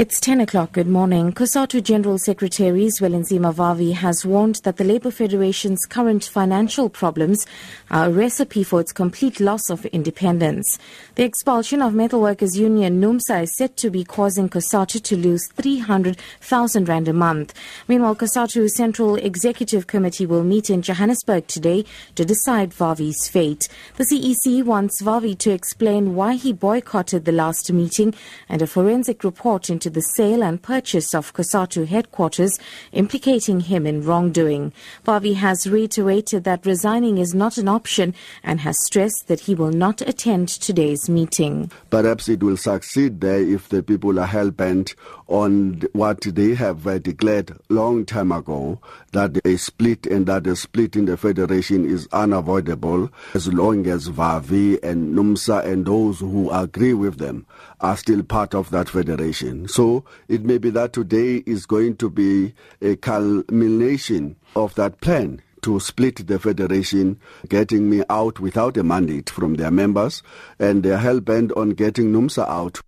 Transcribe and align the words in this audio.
It's 0.00 0.18
10 0.18 0.40
o'clock. 0.40 0.72
Good 0.72 0.86
morning. 0.86 1.30
COSATU 1.30 1.82
General 1.82 2.16
Secretary 2.16 2.86
Zwelinzima 2.86 3.52
Vavi 3.52 3.92
has 3.92 4.24
warned 4.24 4.62
that 4.64 4.78
the 4.78 4.82
Labour 4.82 5.10
Federation's 5.10 5.84
current 5.84 6.24
financial 6.24 6.88
problems 6.88 7.46
are 7.90 8.06
a 8.06 8.10
recipe 8.10 8.64
for 8.64 8.80
its 8.80 8.92
complete 8.92 9.40
loss 9.40 9.68
of 9.68 9.84
independence. 9.84 10.78
The 11.16 11.24
expulsion 11.24 11.82
of 11.82 11.92
Metalworkers 11.92 12.56
Union 12.56 12.98
NUMSA 12.98 13.42
is 13.42 13.54
said 13.58 13.76
to 13.76 13.90
be 13.90 14.02
causing 14.02 14.48
COSATU 14.48 15.02
to 15.02 15.18
lose 15.18 15.46
300,000 15.48 16.88
rand 16.88 17.06
a 17.06 17.12
month. 17.12 17.52
Meanwhile, 17.86 18.16
COSATU's 18.16 18.74
Central 18.74 19.16
Executive 19.16 19.86
Committee 19.86 20.24
will 20.24 20.44
meet 20.44 20.70
in 20.70 20.80
Johannesburg 20.80 21.46
today 21.46 21.84
to 22.14 22.24
decide 22.24 22.70
Vavi's 22.70 23.28
fate. 23.28 23.68
The 23.98 24.04
CEC 24.04 24.64
wants 24.64 25.02
Vavi 25.02 25.36
to 25.40 25.50
explain 25.50 26.14
why 26.14 26.36
he 26.36 26.54
boycotted 26.54 27.26
the 27.26 27.32
last 27.32 27.70
meeting 27.70 28.14
and 28.48 28.62
a 28.62 28.66
forensic 28.66 29.22
report 29.24 29.68
into 29.68 29.89
the 29.92 30.02
sale 30.02 30.42
and 30.42 30.62
purchase 30.62 31.14
of 31.14 31.32
COSATU 31.34 31.86
headquarters, 31.86 32.58
implicating 32.92 33.60
him 33.60 33.86
in 33.86 34.02
wrongdoing. 34.02 34.72
Vavi 35.04 35.34
has 35.34 35.68
reiterated 35.68 36.44
that 36.44 36.64
resigning 36.64 37.18
is 37.18 37.34
not 37.34 37.58
an 37.58 37.68
option 37.68 38.14
and 38.42 38.60
has 38.60 38.76
stressed 38.84 39.26
that 39.28 39.40
he 39.40 39.54
will 39.54 39.70
not 39.70 40.00
attend 40.02 40.48
today's 40.48 41.08
meeting. 41.08 41.70
Perhaps 41.90 42.28
it 42.28 42.42
will 42.42 42.56
succeed 42.56 43.20
there 43.20 43.40
if 43.40 43.68
the 43.68 43.82
people 43.82 44.18
are 44.18 44.26
hell 44.26 44.50
bent 44.50 44.94
on 45.28 45.80
what 45.92 46.20
they 46.22 46.54
have 46.54 46.86
uh, 46.86 46.98
declared 46.98 47.56
long 47.68 48.04
time 48.04 48.32
ago 48.32 48.80
that 49.12 49.38
a 49.44 49.56
split 49.56 50.06
and 50.06 50.26
that 50.26 50.46
a 50.46 50.56
split 50.56 50.96
in 50.96 51.04
the 51.04 51.16
federation 51.16 51.88
is 51.88 52.08
unavoidable 52.12 53.08
as 53.34 53.52
long 53.52 53.86
as 53.86 54.08
Vavi 54.08 54.82
and 54.82 55.14
NUMSA 55.16 55.64
and 55.64 55.86
those 55.86 56.18
who 56.18 56.50
agree 56.50 56.94
with 56.94 57.18
them 57.18 57.46
are 57.80 57.96
still 57.96 58.22
part 58.22 58.54
of 58.54 58.70
that 58.70 58.88
federation. 58.88 59.68
So 59.68 60.04
it 60.28 60.44
may 60.44 60.58
be 60.58 60.70
that 60.70 60.92
today 60.92 61.42
is 61.46 61.66
going 61.66 61.96
to 61.96 62.10
be 62.10 62.54
a 62.80 62.96
culmination 62.96 64.36
of 64.54 64.74
that 64.74 65.00
plan 65.00 65.42
to 65.62 65.78
split 65.80 66.26
the 66.26 66.38
federation, 66.38 67.18
getting 67.48 67.90
me 67.90 68.02
out 68.08 68.40
without 68.40 68.76
a 68.76 68.82
mandate 68.82 69.28
from 69.30 69.54
their 69.54 69.70
members, 69.70 70.22
and 70.58 70.82
they're 70.82 70.98
hell 70.98 71.20
bent 71.20 71.52
on 71.52 71.70
getting 71.70 72.12
NUMSA 72.12 72.48
out. 72.48 72.80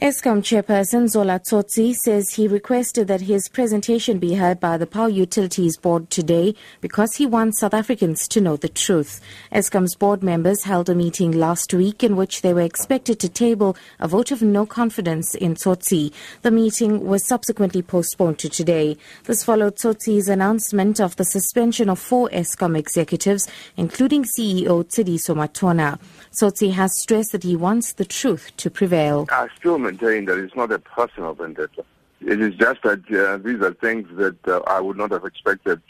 Eskom 0.00 0.42
chairperson 0.42 1.08
Zola 1.08 1.40
Tsotsi 1.40 1.92
says 1.92 2.30
he 2.30 2.46
requested 2.46 3.08
that 3.08 3.22
his 3.22 3.48
presentation 3.48 4.20
be 4.20 4.34
heard 4.34 4.60
by 4.60 4.76
the 4.76 4.86
Power 4.86 5.08
Utilities 5.08 5.76
Board 5.76 6.08
today 6.08 6.54
because 6.80 7.16
he 7.16 7.26
wants 7.26 7.58
South 7.58 7.74
Africans 7.74 8.28
to 8.28 8.40
know 8.40 8.56
the 8.56 8.68
truth. 8.68 9.20
Eskom's 9.50 9.96
board 9.96 10.22
members 10.22 10.62
held 10.62 10.88
a 10.88 10.94
meeting 10.94 11.32
last 11.32 11.74
week 11.74 12.04
in 12.04 12.14
which 12.14 12.42
they 12.42 12.54
were 12.54 12.60
expected 12.60 13.18
to 13.18 13.28
table 13.28 13.76
a 13.98 14.06
vote 14.06 14.30
of 14.30 14.40
no 14.40 14.64
confidence 14.64 15.34
in 15.34 15.56
Tsotsi. 15.56 16.12
The 16.42 16.52
meeting 16.52 17.04
was 17.04 17.26
subsequently 17.26 17.82
postponed 17.82 18.38
to 18.38 18.48
today. 18.48 18.96
This 19.24 19.42
followed 19.42 19.78
Tsotsi's 19.78 20.28
announcement 20.28 21.00
of 21.00 21.16
the 21.16 21.24
suspension 21.24 21.90
of 21.90 21.98
four 21.98 22.28
Eskom 22.28 22.78
executives, 22.78 23.48
including 23.76 24.22
CEO 24.22 24.84
Tshediso 24.84 25.34
Somatona. 25.34 25.98
Tsotsi 26.30 26.70
has 26.70 26.96
stressed 27.00 27.32
that 27.32 27.42
he 27.42 27.56
wants 27.56 27.94
the 27.94 28.04
truth 28.04 28.52
to 28.58 28.70
prevail. 28.70 29.26
I 29.32 29.48
still 29.58 29.87
maintain 29.88 30.26
that 30.26 30.38
it's 30.38 30.54
not 30.54 30.70
a 30.70 30.78
personal 30.78 31.32
vendetta. 31.34 31.84
It 32.20 32.40
is 32.40 32.54
just 32.54 32.82
that 32.82 33.00
uh, 33.10 33.38
these 33.38 33.60
are 33.66 33.74
things 33.86 34.06
that 34.22 34.38
uh, 34.46 34.60
I 34.66 34.80
would 34.80 34.98
not 35.02 35.10
have 35.12 35.24
expected 35.24 35.80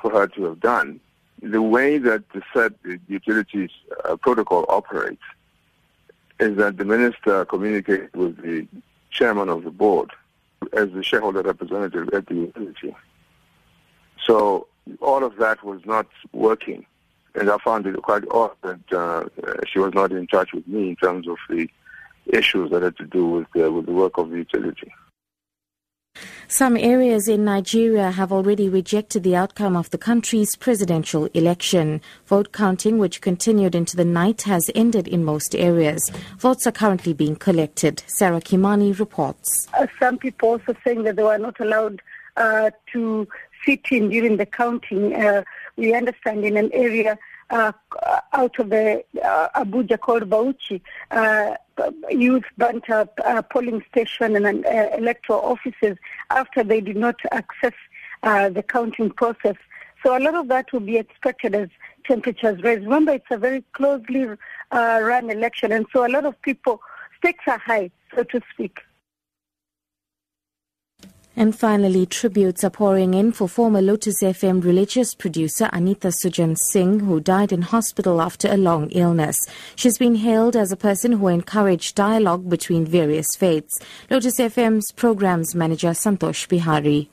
for 0.00 0.10
her 0.10 0.26
to 0.28 0.44
have 0.44 0.60
done. 0.60 1.00
The 1.42 1.62
way 1.76 1.98
that 1.98 2.22
the 2.34 2.42
said 2.54 2.74
utilities 3.08 3.70
uh, 4.04 4.16
protocol 4.16 4.64
operates 4.68 5.26
is 6.38 6.56
that 6.58 6.76
the 6.76 6.84
minister 6.84 7.44
communicates 7.44 8.12
with 8.14 8.34
the 8.42 8.66
chairman 9.10 9.48
of 9.48 9.64
the 9.64 9.70
board 9.70 10.10
as 10.72 10.90
the 10.92 11.02
shareholder 11.02 11.42
representative 11.42 12.08
at 12.12 12.26
the 12.26 12.34
utility. 12.34 12.94
So 14.26 14.68
all 15.00 15.22
of 15.24 15.36
that 15.36 15.62
was 15.64 15.80
not 15.84 16.06
working. 16.32 16.86
And 17.34 17.50
I 17.50 17.58
found 17.58 17.86
it 17.86 17.96
quite 18.02 18.24
odd 18.30 18.52
that 18.62 18.92
uh, 18.92 19.24
she 19.66 19.78
was 19.80 19.92
not 19.92 20.12
in 20.12 20.26
touch 20.26 20.52
with 20.52 20.66
me 20.68 20.90
in 20.90 20.96
terms 20.96 21.26
of 21.26 21.36
the 21.50 21.68
issues 22.26 22.70
that 22.70 22.82
had 22.82 22.96
to 22.96 23.06
do 23.06 23.26
with 23.26 23.46
the, 23.54 23.70
with 23.70 23.86
the 23.86 23.92
work 23.92 24.18
of 24.18 24.30
the 24.30 24.36
utility. 24.36 24.92
Some 26.46 26.76
areas 26.76 27.26
in 27.26 27.44
Nigeria 27.44 28.12
have 28.12 28.30
already 28.30 28.68
rejected 28.68 29.24
the 29.24 29.34
outcome 29.34 29.76
of 29.76 29.90
the 29.90 29.98
country's 29.98 30.54
presidential 30.54 31.24
election. 31.34 32.00
Vote 32.26 32.52
counting, 32.52 32.98
which 32.98 33.20
continued 33.20 33.74
into 33.74 33.96
the 33.96 34.04
night, 34.04 34.42
has 34.42 34.70
ended 34.74 35.08
in 35.08 35.24
most 35.24 35.56
areas. 35.56 36.10
Votes 36.38 36.66
are 36.66 36.72
currently 36.72 37.12
being 37.12 37.34
collected. 37.34 38.04
Sarah 38.06 38.40
Kimani 38.40 38.96
reports. 38.96 39.66
Uh, 39.74 39.86
some 39.98 40.18
people 40.18 40.50
also 40.50 40.76
saying 40.84 41.02
that 41.04 41.16
they 41.16 41.22
were 41.24 41.38
not 41.38 41.58
allowed 41.58 42.00
uh, 42.36 42.70
to 42.92 43.26
sit 43.64 43.80
in 43.90 44.10
during 44.10 44.36
the 44.36 44.46
counting. 44.46 45.14
Uh, 45.14 45.42
we 45.76 45.94
understand 45.94 46.44
in 46.44 46.56
an 46.56 46.70
area 46.72 47.18
uh, 47.54 47.72
out 48.32 48.58
of 48.58 48.70
the 48.70 49.04
uh, 49.22 49.48
Abuja 49.54 49.98
called 49.98 50.28
Bauchi, 50.28 50.80
uh, 51.12 51.54
youth 52.10 52.44
burnt 52.58 52.90
up 52.90 53.16
polling 53.50 53.82
station 53.90 54.34
and 54.36 54.64
electoral 54.98 55.40
offices 55.40 55.96
after 56.30 56.64
they 56.64 56.80
did 56.80 56.96
not 56.96 57.16
access 57.30 57.72
uh, 58.24 58.48
the 58.48 58.62
counting 58.62 59.10
process. 59.10 59.56
So 60.02 60.18
a 60.18 60.20
lot 60.20 60.34
of 60.34 60.48
that 60.48 60.72
will 60.72 60.80
be 60.80 60.98
expected 60.98 61.54
as 61.54 61.68
temperatures 62.04 62.62
rise. 62.62 62.80
Remember, 62.80 63.12
it's 63.12 63.26
a 63.30 63.38
very 63.38 63.64
closely 63.72 64.26
uh, 64.72 65.00
run 65.02 65.30
election, 65.30 65.72
and 65.72 65.86
so 65.92 66.06
a 66.06 66.10
lot 66.10 66.24
of 66.26 66.40
people 66.42 66.80
stakes 67.18 67.44
are 67.46 67.58
high, 67.58 67.90
so 68.14 68.24
to 68.24 68.40
speak. 68.52 68.80
And 71.36 71.58
finally, 71.58 72.06
tributes 72.06 72.62
are 72.62 72.70
pouring 72.70 73.14
in 73.14 73.32
for 73.32 73.48
former 73.48 73.82
Lotus 73.82 74.22
FM 74.22 74.62
religious 74.62 75.14
producer 75.14 75.68
Anita 75.72 76.08
Sujan 76.08 76.56
Singh, 76.56 77.00
who 77.00 77.18
died 77.18 77.50
in 77.50 77.62
hospital 77.62 78.22
after 78.22 78.48
a 78.48 78.56
long 78.56 78.88
illness. 78.90 79.36
She's 79.74 79.98
been 79.98 80.14
hailed 80.14 80.54
as 80.54 80.70
a 80.70 80.76
person 80.76 81.10
who 81.10 81.26
encouraged 81.26 81.96
dialogue 81.96 82.48
between 82.48 82.86
various 82.86 83.34
faiths. 83.36 83.80
Lotus 84.10 84.38
FM's 84.38 84.92
programs 84.92 85.56
manager 85.56 85.90
Santosh 85.90 86.46
Bihari. 86.46 87.10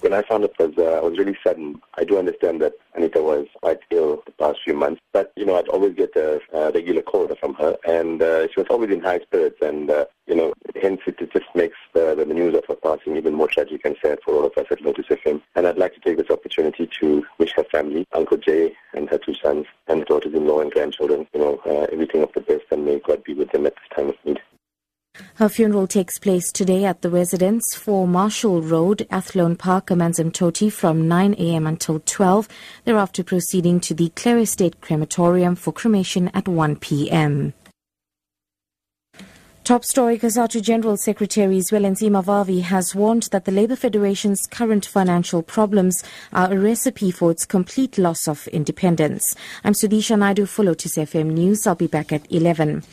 When 0.00 0.12
I 0.12 0.22
found 0.22 0.44
it 0.44 0.54
was, 0.60 0.72
uh, 0.78 0.82
I 0.82 1.00
was 1.00 1.18
really 1.18 1.36
saddened. 1.42 1.80
I 1.94 2.04
do 2.04 2.18
understand 2.18 2.62
that 2.62 2.74
Anita 2.94 3.20
was 3.20 3.46
quite 3.60 3.80
ill 3.90 4.22
the 4.26 4.32
past 4.32 4.60
few 4.64 4.74
months, 4.74 5.00
but 5.12 5.32
you 5.36 5.44
know 5.44 5.56
I'd 5.56 5.68
always 5.68 5.94
get 5.94 6.14
a, 6.14 6.40
a 6.52 6.70
regular 6.70 7.02
call 7.02 7.26
from 7.40 7.54
her, 7.54 7.76
and 7.88 8.22
uh, 8.22 8.46
she 8.46 8.60
was 8.60 8.66
always 8.70 8.90
in 8.90 9.00
high 9.00 9.20
spirits, 9.20 9.58
and 9.60 9.90
uh, 9.90 10.04
you 10.26 10.36
know 10.36 10.52
hence 10.80 11.00
it, 11.06 11.16
it 11.18 11.32
just 11.32 11.46
makes 11.54 11.76
the 11.94 12.14
news 12.36 12.54
of 12.54 12.64
her 12.68 12.76
passing 12.76 13.16
even 13.16 13.34
more 13.34 13.48
tragic 13.48 13.80
and 13.84 13.96
sad 14.00 14.18
for 14.24 14.34
all 14.34 14.46
of 14.46 14.52
us 14.56 14.66
at 14.70 14.80
Lotus 14.82 15.06
FM. 15.06 15.42
And 15.54 15.66
I'd 15.66 15.78
like 15.78 15.94
to 15.94 16.00
take 16.00 16.18
this 16.18 16.30
opportunity 16.30 16.88
to 17.00 17.24
wish 17.38 17.52
her 17.56 17.64
family, 17.64 18.06
Uncle 18.12 18.36
Jay 18.36 18.74
and 18.94 19.08
her 19.10 19.18
two 19.18 19.34
sons, 19.34 19.66
and 19.88 20.04
daughters-in-law 20.04 20.60
and 20.60 20.70
grandchildren, 20.70 21.26
you 21.34 21.40
know, 21.40 21.60
uh, 21.66 21.86
everything 21.92 22.22
of 22.22 22.32
the 22.34 22.42
best, 22.42 22.64
and 22.70 22.84
may 22.84 23.00
God 23.00 23.24
be 23.24 23.34
with 23.34 23.50
them 23.50 23.66
at 23.66 23.74
this 23.74 23.96
time 23.96 24.08
of 24.10 24.16
need. 24.24 24.40
Her 25.36 25.48
funeral 25.48 25.86
takes 25.86 26.18
place 26.18 26.52
today 26.52 26.84
at 26.84 27.00
the 27.00 27.10
residence 27.10 27.74
for 27.74 28.06
Marshall 28.06 28.60
Road, 28.60 29.06
Athlone 29.10 29.56
Park, 29.56 29.86
Amanzimtoti 29.86 30.70
from 30.70 31.08
9 31.08 31.34
a.m. 31.38 31.66
until 31.66 32.00
12, 32.00 32.48
thereafter 32.84 33.24
proceeding 33.24 33.80
to 33.80 33.94
the 33.94 34.10
Clare 34.10 34.38
Estate 34.38 34.80
Crematorium 34.82 35.56
for 35.56 35.72
cremation 35.72 36.30
at 36.34 36.48
1 36.48 36.76
p.m. 36.76 37.54
Top 39.66 39.84
story 39.84 40.16
COSATU 40.16 40.62
General 40.62 40.96
Secretary 40.96 41.58
Zwelinzima 41.58 42.22
Vavi 42.22 42.62
has 42.62 42.94
warned 42.94 43.24
that 43.32 43.46
the 43.46 43.50
Labour 43.50 43.74
Federation's 43.74 44.46
current 44.46 44.86
financial 44.86 45.42
problems 45.42 46.04
are 46.32 46.52
a 46.52 46.56
recipe 46.56 47.10
for 47.10 47.32
its 47.32 47.44
complete 47.44 47.98
loss 47.98 48.28
of 48.28 48.46
independence. 48.46 49.34
I'm 49.64 49.72
Sudisha 49.72 50.16
Naidu 50.16 50.46
Lotus 50.62 50.96
FM 50.96 51.32
News. 51.32 51.66
I'll 51.66 51.74
be 51.74 51.88
back 51.88 52.12
at 52.12 52.30
11. 52.30 52.84